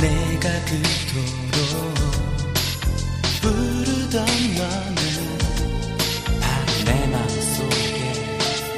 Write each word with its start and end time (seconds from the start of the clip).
내가 0.00 0.48
그토록 0.64 1.94
부르던 3.40 4.26
너는 4.56 4.98
바로 6.40 6.68
내 6.84 7.06
마음속에 7.06 7.96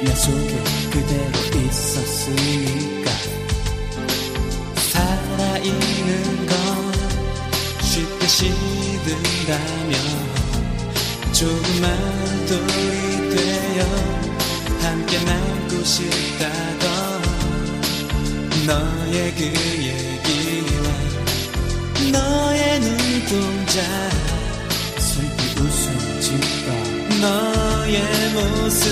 내 0.03 0.15
속에 0.15 0.63
그대로 0.89 1.35
있었으니까. 1.65 3.11
살아있는 4.91 6.45
건 6.47 6.55
쉽게 7.81 8.27
시든다면 8.27 9.93
조금만 11.33 11.85
더이 12.47 13.29
되어 13.35 13.85
함께 14.81 15.19
남고 15.23 15.83
싶다던 15.83 16.89
너의 18.65 19.33
그 19.35 19.78
너의 22.11 22.79
눈동자. 22.79 23.81
슬픈 24.97 25.65
웃음 25.65 26.21
짓다. 26.21 26.73
너의 27.21 28.01
모습. 28.33 28.85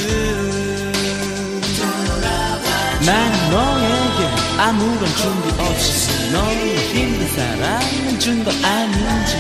돌아봐 1.78 3.00
난 3.06 3.32
너에게 3.52 4.28
아무런 4.58 5.06
준비 5.16 5.62
없이 5.62 6.32
너의 6.32 6.78
힘든 6.94 7.28
사랑을 7.36 8.20
준 8.20 8.44
거 8.44 8.52
아닌지. 8.52 9.38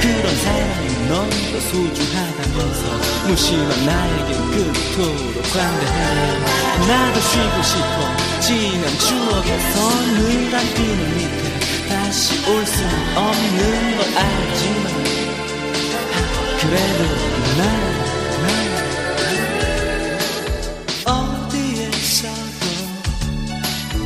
그런 0.00 0.36
사랑이 0.36 1.08
너무 1.08 1.60
소중하다면서 1.70 3.26
무심한 3.28 3.86
나에게 3.86 4.34
그토록 4.34 5.42
관대해. 5.52 6.38
나도 6.88 7.20
쉬고 7.20 7.62
싶어. 7.62 8.40
지난 8.40 8.98
추억에서 8.98 9.90
눈 10.16 10.50
감기는 10.50 11.16
니 11.16 11.43
다시 11.88 12.34
올 12.48 12.66
수는 12.66 13.16
없는 13.16 13.96
걸 13.96 14.06
알지만 14.16 14.86
그래도 16.60 17.00
난, 17.58 17.60
난 18.42 18.46
어디에서도 21.06 22.62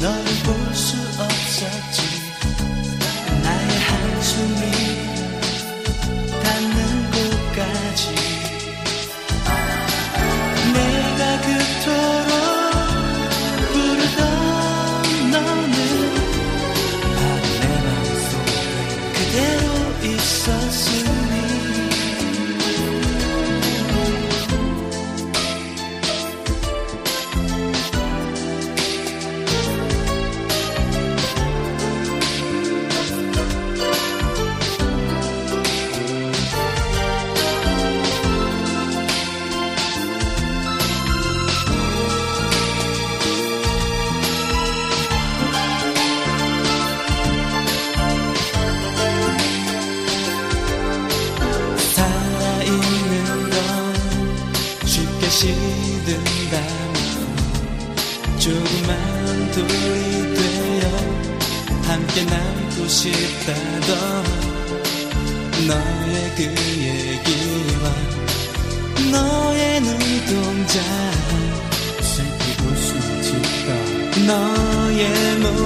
너를 0.00 0.24
볼수 0.44 1.07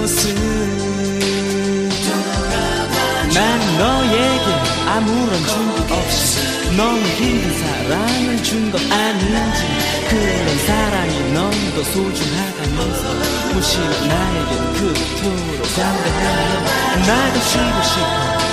모습 0.03 0.35
난 3.33 3.79
너에게 3.79 4.47
아무런 4.89 5.33
준비 5.47 5.93
없이 5.93 6.41
너무 6.77 6.99
힘든 6.99 7.45
사랑을 7.61 8.43
준건 8.43 8.75
아닌지 8.91 9.63
그런 10.09 10.59
사랑이 10.67 11.33
너무도 11.33 11.85
소중하다면서 11.85 13.03
무심한 13.55 14.09
나에겐 14.09 14.73
그토록 14.73 15.63
관대해 15.77 16.21
나도 17.07 17.37
쉬고 17.41 17.79
싶어 17.91 18.11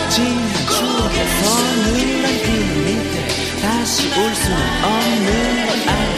지난 0.10 0.54
추억의 0.70 1.18
서늘한 1.44 2.26
그늘 2.44 2.70
밑에 2.86 3.16
다시 3.62 3.94
올 4.08 4.36
수는 4.36 4.60
없는 4.84 5.28
걸 5.66 5.70
알지 5.90 6.09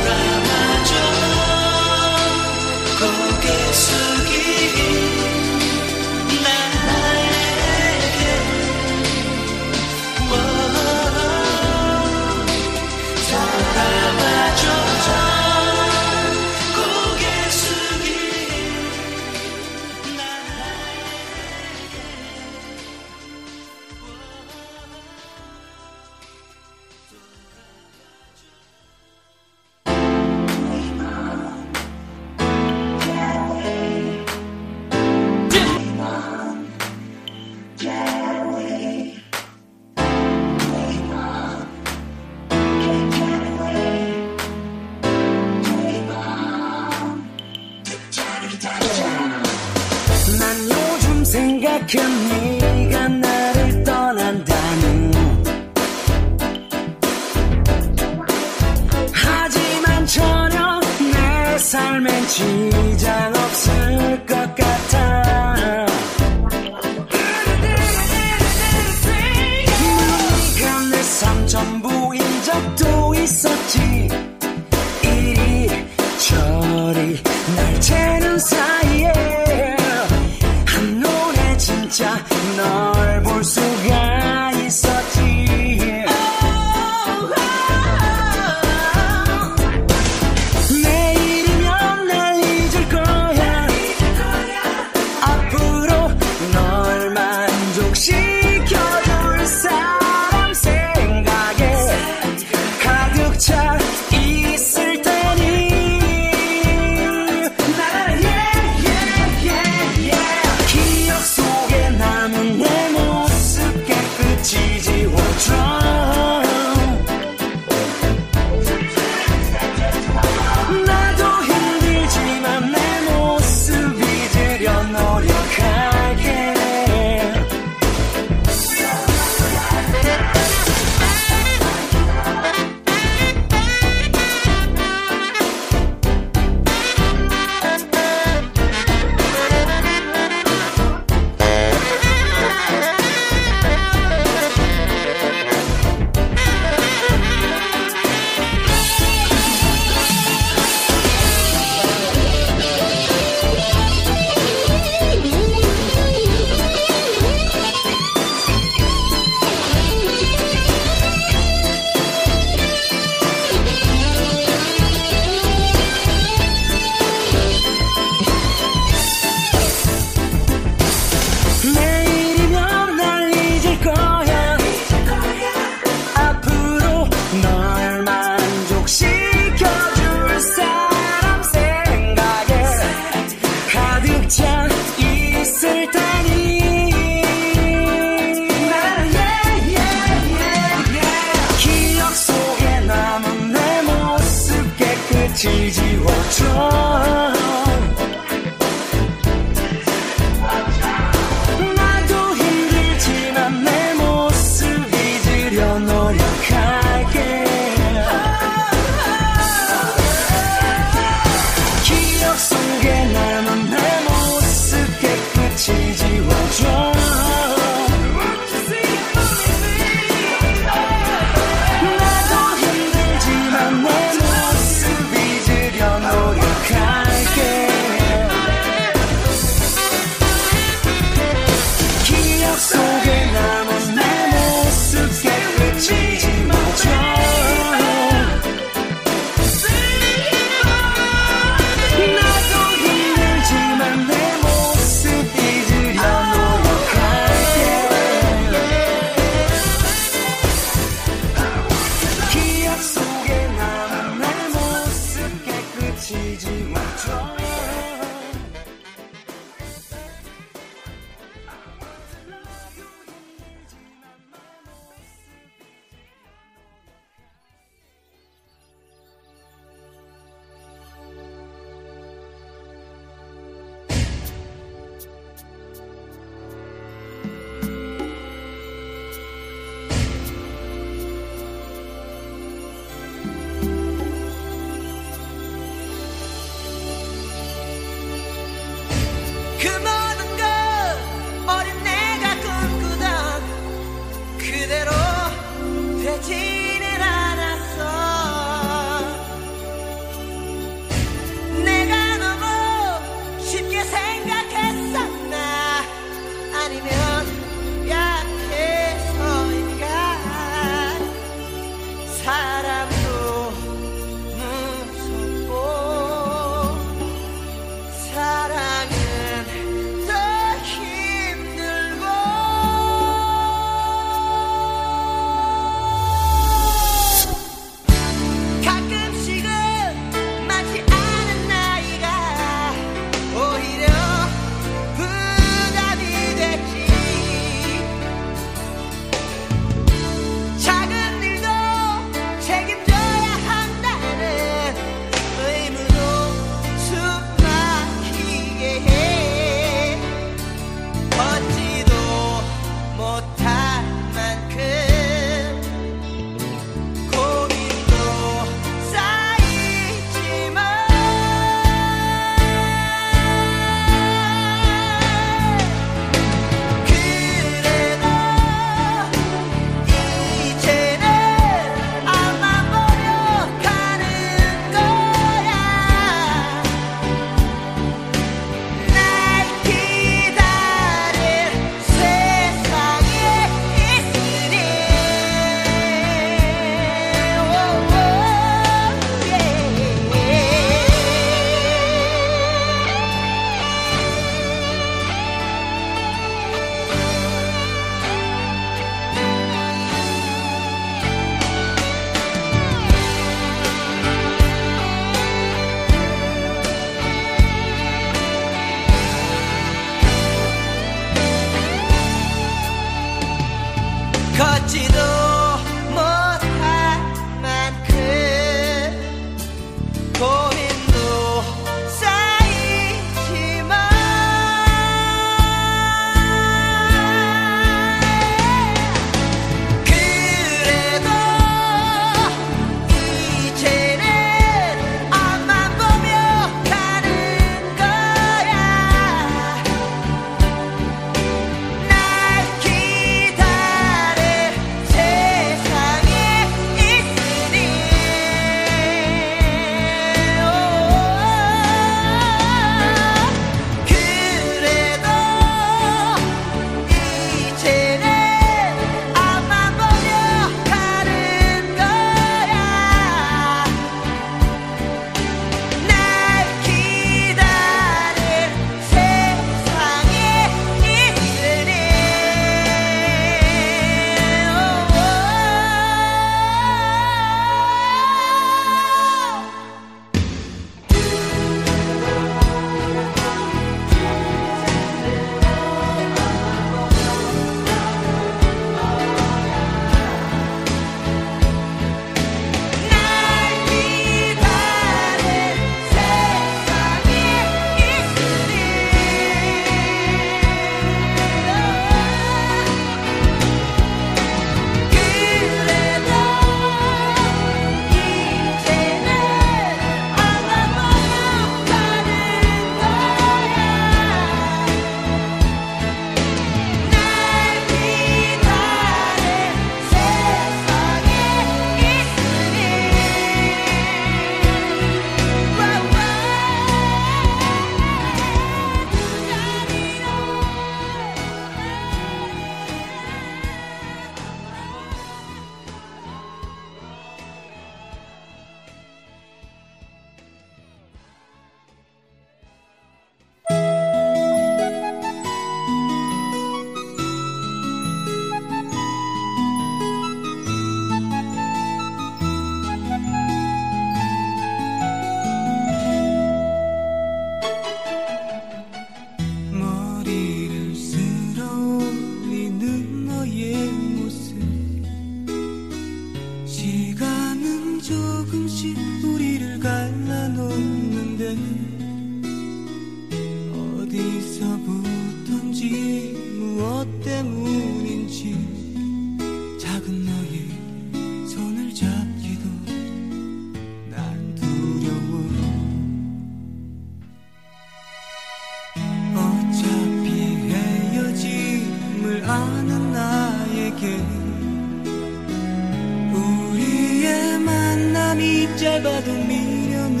밤이 598.18 598.56
짧아도 598.56 599.12
미련은 599.12 600.00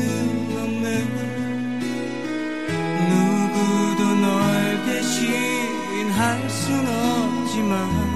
없네. 0.58 1.04
누구도 3.08 4.14
널 4.16 4.84
대신할 4.86 6.50
순 6.50 6.84
없지만 6.84 8.07